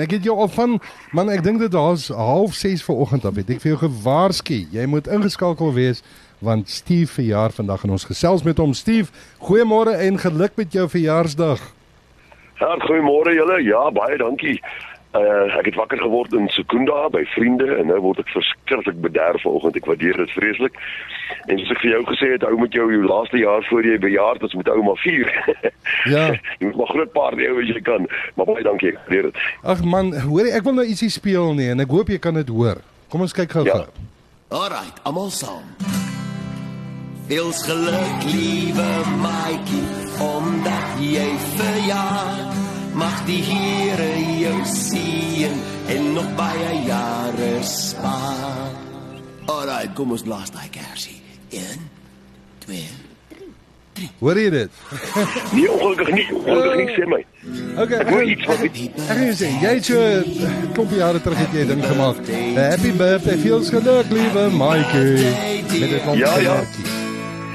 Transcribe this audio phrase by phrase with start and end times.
[0.00, 0.78] Ek het jou al van
[1.12, 4.64] man ek dink dit was half 6 vanoggend af het ek vir jou gewaarsku.
[4.72, 6.02] Jy moet ingeskakel wees
[6.44, 8.74] want Steve verjaar vandag en ons gesels met hom.
[8.74, 9.10] Steve,
[9.42, 11.58] goeiemôre en geluk met jou verjaarsdag.
[12.60, 13.62] Ja, goeiemôre julle.
[13.62, 14.58] Ja, baie dankie.
[15.16, 19.40] Uh, ek het wakker geword in Sekunda by vriende en nou word ek verskriklik bederf
[19.40, 19.78] vanoggend.
[19.80, 20.76] Ek waardeer dit vreeslik.
[21.48, 23.96] En soos ek vir jou gesê het, hou met jou jou laaste jaar voor jy
[24.02, 25.32] bejaard is met ouma vier.
[26.08, 26.28] Ja.
[26.60, 28.04] jy moet maar groot paar hê as jy kan.
[28.36, 28.92] Maar baie dankie.
[28.92, 29.40] Ek waardeer dit.
[29.72, 32.52] Ag man, hoor ek wil nou ietsie speel nie en ek hoop jy kan dit
[32.52, 32.84] hoor.
[33.08, 33.80] Kom ons kyk gou-gou.
[33.88, 34.06] Ja.
[34.52, 35.64] Alright, almal saam.
[37.28, 38.88] Veels geluk, liewe
[39.24, 39.84] Maatjie,
[40.24, 42.46] omdat jy verjaar.
[42.96, 44.17] Mag die Here
[44.64, 45.54] seën
[45.94, 48.70] en nog baie jare spaar.
[49.48, 51.20] Alright, kom ons blaas daai kersie.
[51.50, 51.62] 1
[52.66, 53.08] 2
[54.18, 54.70] Hoor jy dit?
[55.52, 56.26] Nee, ongelukkig nie.
[56.34, 57.18] Ongelukkig nie sê my.
[57.82, 61.38] Okay, Ek hoor iets wat ek wil sê jy het so 'n klompie jare terug
[61.38, 62.20] het jy ding gemaak.
[62.58, 65.34] Happy birthday, feels geluk, liewe Mikey.
[65.80, 66.58] Met 'n klomp Ja, ja.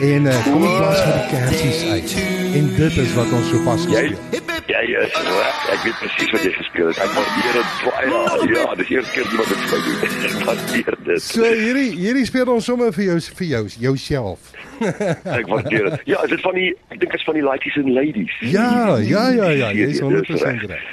[0.00, 2.10] En uh, kom ons blaas vir die kersies uit.
[2.58, 4.51] En dit is wat ons sopas Jy gespeel.
[4.72, 5.60] Jy is reg.
[5.74, 6.98] Ek weet presies wat jy gespeel het.
[7.04, 8.54] Ek waardeer dit baie.
[8.54, 10.26] Ja, dis die eerste keer wat ek dit doen.
[10.30, 11.22] Ek waardeer dit.
[11.22, 14.50] So hierdie hierdie speel ons sommer vir jou vir jou jouself.
[15.38, 16.04] Ek waardeer dit.
[16.10, 18.36] Ja, is dit van die ek dink is van die ladies and ladies.
[18.50, 20.86] Ja, ja, ja, ja, jy is Dis 100% reg.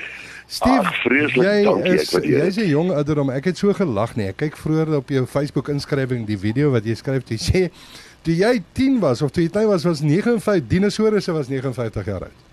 [0.49, 3.30] Steve, Ag, vreeslik jy dankie, ek is waardeer jy's 'n jong ouderdom.
[3.33, 4.27] Ek het so gelag nie.
[4.33, 7.23] Ek kyk vroeër op jou Facebook inskrywing die video wat jy skryf.
[7.30, 7.61] Jy sê
[8.25, 12.30] toe jy 10 was of toe jy klein was was 59 dinosourusse was 59 jaar
[12.30, 12.48] oud.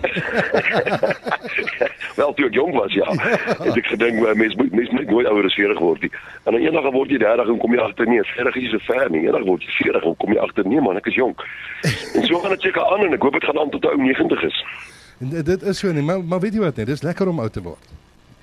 [2.16, 3.06] Wel, toe ek jong was, ja.
[3.64, 6.10] Het ek gedink uh, mens moet mens moet nooit ouer as 40 word nie.
[6.44, 9.10] En dan eendag word jy 30 en kom jy agter nee, 40 is so ver
[9.10, 9.22] nie.
[9.26, 11.44] Eendag word jy 40 en kom jy agter nee man, ek is jonk.
[12.16, 14.42] En so gaan dit seker aan en ek hoop dit gaan aan tot ou 90
[14.50, 14.62] is.
[15.20, 17.40] En dit- dit is so nie, maar maar weet jy wat nee, dis lekker om
[17.40, 17.84] oud te word.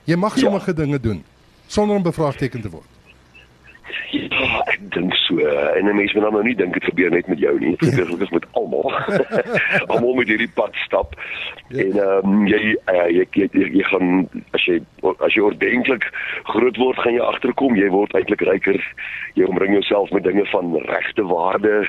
[0.07, 0.77] Jy mag sommige ja.
[0.83, 1.23] dinge doen
[1.67, 2.87] sonder om bevraagteken te word.
[4.11, 4.27] Ja,
[4.73, 5.39] ek dink so.
[5.39, 7.75] En 'n mens moet dan nou nie dink dit gebeur net met jou nie.
[7.77, 8.91] Dit gebeur gelukkig met almal.
[9.91, 11.15] almal moet hierdie pad stap.
[11.67, 11.83] Ja.
[11.83, 14.81] En ehm um, jy, uh, jy jy jy jy gaan as jy
[15.19, 16.09] as jy ordentlik
[16.43, 18.81] groot word, gaan jy agterkom jy word eintlik ryker.
[19.33, 21.87] Jy omring jouself met dinge van regte waarde.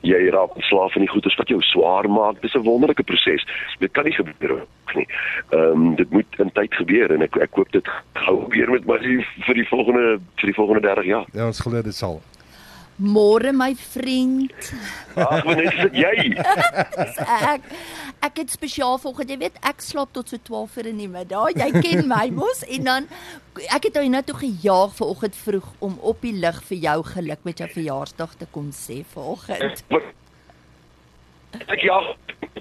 [0.00, 2.40] Jy raak ontslaaf van die goedes wat jou swaar maak.
[2.42, 3.46] Dis 'n wonderlike proses.
[3.78, 5.06] Dit kan nie gebeur nie.
[5.50, 8.86] Ehm um, dit moet in tyd gebeur en ek ek hoop dit gou gebeur met
[8.86, 8.98] my
[9.46, 10.04] vir die volgende
[10.40, 11.26] vir die volgende 30 jaar.
[11.32, 12.20] Ja, ons glo dit sal.
[13.02, 14.52] Môre my vriend.
[15.16, 16.16] Ag, wanneer is dit jy?
[17.54, 17.64] Ek.
[18.22, 21.56] Ek het spesiaal vanoggend, jy weet, ek slaap tot so 12 uur in die middag.
[21.58, 23.08] Jy ken my mos en dan
[23.74, 27.64] ek het jou hiernatoe gejaag vanoggend vroeg om op die lig vir jou geluk met
[27.64, 29.82] jou verjaarsdag te kom sê vanoggend.
[31.66, 31.98] Ek ja,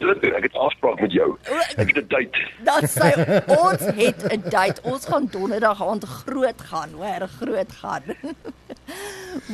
[0.02, 1.30] ek het afspraak met jou.
[1.78, 2.42] Ek het 'n date.
[2.66, 3.14] Dan sê
[3.62, 4.82] ons het 'n date.
[4.82, 8.04] Ons gaan donderdag aand groot gaan, hoor, groot gaan.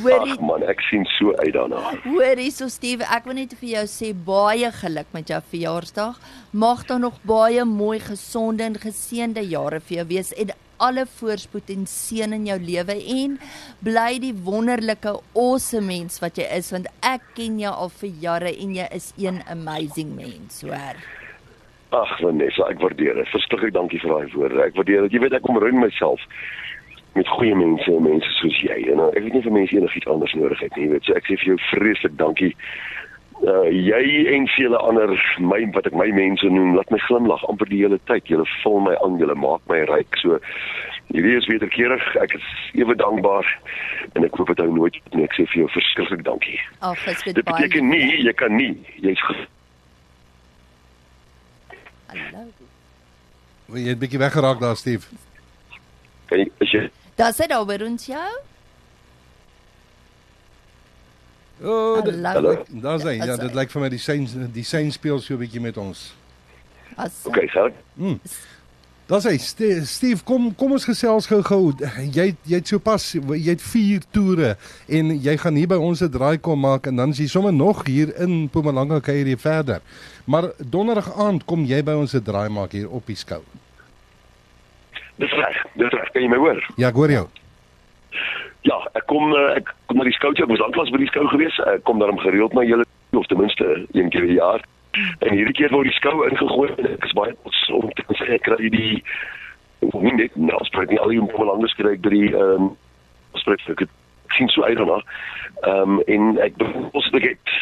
[0.02, 1.80] Hoorie, Ag man, ek sien so uit daarna.
[2.04, 6.18] hoorie so Steve, ek wil net vir jou sê baie geluk met jou verjaarsdag.
[6.52, 11.70] Mag daar nog baie mooi, gesonde en geseënde jare vir jou wees en alle voorspoed
[11.74, 13.38] en seën in jou lewe en
[13.82, 18.52] bly die wonderlike awesome mens wat jy is want ek ken jou al vir jare
[18.62, 20.98] en jy is een amazing mens, hoor.
[21.90, 23.28] Ag Vanessa, ek waardeer dit.
[23.32, 24.60] Verskriklik dankie vir daai woorde.
[24.60, 25.14] Ek waardeer dit.
[25.16, 26.20] Jy weet ek omring myself
[27.14, 28.76] met goeie mense en mense soos jy.
[28.92, 30.84] En uh, ek weet nie vir mense enigiets anders nodig het nie.
[30.86, 32.52] Jy weet, so ek sê vir jou vreeslik dankie.
[33.38, 37.68] Uh jy en vele ander my wat ek my mense noem, laat my glimlag amper
[37.70, 38.26] die hele tyd.
[38.30, 40.16] Julle vul my aan, julle maak my ryk.
[40.22, 40.38] So
[41.12, 42.02] hierdie is wederkerig.
[42.22, 43.46] Ek is ewe dankbaar
[44.14, 45.24] en ek hoop dit hou nooit nie.
[45.24, 46.58] Ek sê vir jou verskriklik dankie.
[46.82, 47.62] Ag, dit Dit baie.
[47.62, 48.74] beteken nie jy kan nie.
[49.02, 49.22] Jy's
[52.08, 52.44] Hallo.
[53.76, 55.04] Jy het bietjie weggeraak daar Steve.
[56.28, 56.80] kan jy as jy
[57.18, 58.28] Das dit oor ons jou?
[61.60, 62.52] O, oh, dit- Hallo.
[62.70, 63.16] daar's hy.
[63.18, 66.14] Ja, dit lyk vir my die sein die sein speel so 'n bietjie met ons.
[66.96, 67.72] As Okay, gaan.
[69.08, 69.36] Daar's hy.
[69.38, 71.72] Ste- Steve, kom kom ons gesels gou-gou.
[72.12, 74.56] Jy jy het sopas jy het 4 toere
[74.88, 77.52] en jy gaan hier by ons 'n draai kom maak en dan is jy sommer
[77.52, 79.80] nog hier in Mpumalanga kuier jy verder.
[80.26, 83.42] Maar donderdag aand kom jy by ons 'n draai maak hier op die skou.
[85.18, 85.60] Dis reg.
[85.74, 86.10] Dis reg.
[86.14, 86.60] Kan jy my hoor?
[86.76, 87.26] Ja, ek hoor jou.
[88.66, 90.46] Ja, ek kom uh, ek kom na die skou toe.
[90.46, 91.58] Ek was lanklaas by die skou gewees.
[91.70, 92.86] Ek kom daarom gereeld na julle
[93.16, 93.66] of ten minste
[93.96, 94.66] een keer per jaar.
[95.24, 98.34] En hierdie keer word die skou ingegooi en ek is baie trots om te sê
[98.36, 99.02] ek kry die
[99.78, 102.70] nie net nou spreek nie al die Mpumalanga kry ek by die ehm um,
[103.38, 103.84] spreek ek
[104.36, 105.00] sien so uit daarna.
[105.64, 106.58] Ehm um, en ek
[106.92, 107.58] ons ek het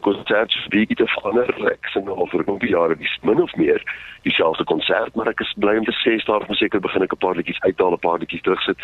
[0.00, 1.50] konsert bietjie te verander.
[1.70, 3.82] Ek sing al vir 'n klompie jare dis min of meer
[4.22, 7.36] dieselfde konsert, maar ek is bly om te sê staar verseker begin ek 'n paar
[7.36, 8.78] liedjies uithaal, 'n paar liedjies terugsit.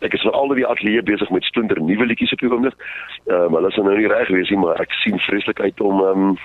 [0.00, 2.76] Ek is veral in die ateljee besig met splinter nuwe liedjies op die oomblik.
[3.26, 6.00] Ehm maar hulle is nou nie reg gewees nie, maar ek sien vreeslik uit om
[6.00, 6.38] ehm um,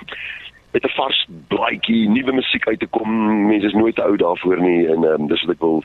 [0.74, 3.48] met 'n vars blaadjie nuwe musiek uit te kom.
[3.48, 5.84] Mense is nooit oud daarvoor nie en ehm um, dis wat ek wil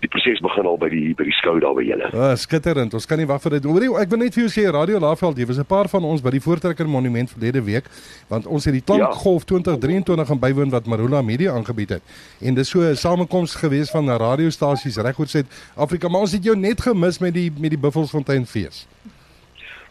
[0.00, 2.08] die proses begin al by die by die skou daar by julle.
[2.14, 2.94] Ah, skitterend.
[2.94, 3.66] Ons kan nie wag vir dit.
[3.68, 6.22] Hoorie, ek wil net vir jou sê Radio Laveld, jy was 'n paar van ons
[6.22, 7.84] by die Voortrekker Monument verlede week,
[8.28, 9.58] want ons het die Klankgolf ja.
[9.58, 12.02] 2023 gaan bywoon wat Marula Media aangebied het.
[12.40, 16.56] En dis so 'n samekoms gewees van radiostasies reg oor Suid-Afrika, maar ons het jou
[16.56, 18.86] net gemis met die met die Buffelsfontein fees.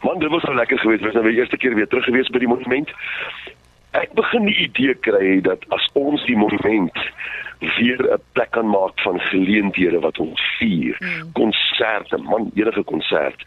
[0.02, 1.04] Man, dit was so lekker geweest.
[1.04, 2.90] Ons het nou die eerste keer weer terug gewees by die monument.
[3.92, 6.98] Ek begin die idee kry dat as ons die monument
[7.60, 11.32] weer 'n plek kan maak van geleenthede wat ons vier, mm.
[11.34, 13.44] konserte, man, enige konsert.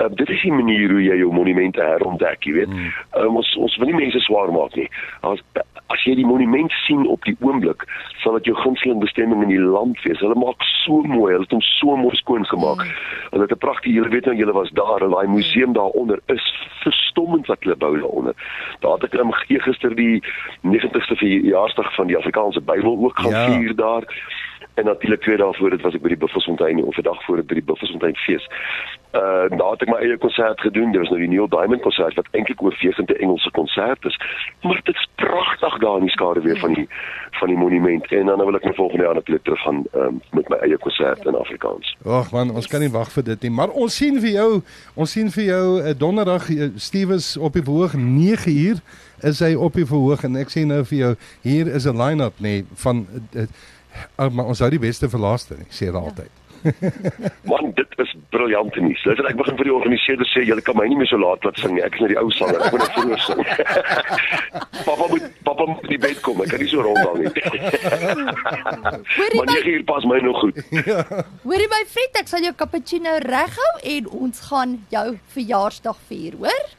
[0.00, 2.68] Uh, dit is die manier hoe jy jou monumente herontdek, jy weet.
[2.68, 2.92] Mm.
[3.12, 4.88] Um, ons ons wil nie mense swaar maak nie.
[5.20, 5.42] As
[5.94, 7.84] as jy die monument sien op die oomblik,
[8.22, 10.20] sal dit jou gunsteling bestemming in die land wees.
[10.22, 12.84] Hulle maak so mooi, hulle het hom so mooi skoon gemaak.
[12.84, 12.92] Mm.
[13.32, 16.44] Hulle het 'n pragtige, jy weet nou julle was daar, daai museum daaronder is
[16.82, 18.34] verstommend wat hulle bou daaronder.
[18.80, 20.22] Daar het ek um, gister die
[20.62, 23.46] 90ste verjaarsdag van die Afrikaanse Bybel ook gaan ja.
[23.46, 24.04] vier daar.
[24.74, 27.36] En natuurlik twee dae voor dit was ek by die Buffelsfontein of 'n dag voor
[27.36, 28.46] dit by die Buffelsfontein fees.
[29.12, 30.92] Uh daar het ek my eie konsert gedoen.
[30.92, 34.16] Dit was nou die Neil Diamond konsert wat eintlik oorwegend 'n Engelse konsert is.
[34.62, 36.88] Maar dit is pragtig daar in die skare weer van die
[37.30, 38.12] van die monument.
[38.12, 41.26] En dan wil ek my volgende jaar natuurlik terug gaan um, met my eie konsert
[41.26, 41.96] in Afrikaans.
[42.04, 43.50] Ag man, ons kan nie wag vir dit nie.
[43.50, 44.62] Maar ons sien vir jou,
[44.94, 48.76] ons sien vir jou uh, donderdag uh, Stewes op die verhoog 9 uur
[49.20, 51.12] is hy op die verhoog en ek sê nou vir jou
[51.42, 53.46] hier is 'n line-up nê nee, van uh,
[54.18, 56.04] uh, maar ons hou die beste vir laaste, ek sê dit ja.
[56.04, 56.40] altyd.
[57.50, 59.04] Man, dit is briljante nuus.
[59.04, 61.60] Luister, ek begin vir die organiseerder sê julle kan my nie meer so laat laat
[61.60, 61.84] sing nie.
[61.84, 62.60] Ek is net die ou sanger.
[62.66, 63.40] Ek moet net vroeër sing.
[64.88, 66.42] papa moet papa moet in die bed kom.
[66.44, 67.32] Ek kan nie so rondhang nie.
[69.38, 70.60] maar jy hier pas my nog goed.
[71.46, 76.74] Hoorie my vriend, ek sal jou cappuccino reghou en ons gaan jou verjaarsdag vier, hoor?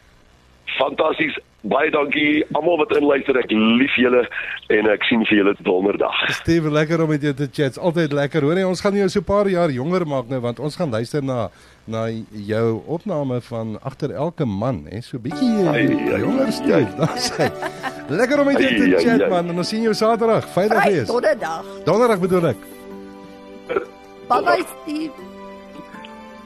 [0.77, 1.41] Fantasties.
[1.61, 3.37] Baie dankie almal wat inluister.
[3.37, 4.23] Ek lief julle
[4.73, 6.23] en ek sien vir julle donderdag.
[6.39, 7.77] Steve, lekker om met jou te chat.
[7.77, 8.41] Altyd lekker.
[8.47, 10.89] Hoor jy, ons gaan jou so 'n paar jaar jonger maak nou want ons gaan
[10.89, 11.49] luister na
[11.85, 16.87] na jou opname van agter elke man, hè, so bietjie eh, jonger Steve.
[16.97, 17.49] Daar's hy.
[18.09, 19.49] Lekker om met jou te chat man.
[19.49, 20.45] En ons sien jou Saterdag.
[20.53, 21.07] Veilig wees.
[21.07, 21.65] Donderdag.
[21.85, 22.57] Donderdag bedoel ek.
[24.29, 25.30] Bye bye Steve.